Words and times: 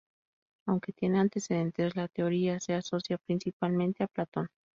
Aunque 0.67 0.93
tiene 0.93 1.19
antecedentes, 1.19 1.95
la 1.95 2.07
teoría 2.07 2.59
se 2.59 2.73
asocia 2.73 3.19
principalmente 3.19 4.03
a 4.03 4.07
Platón. 4.07 4.47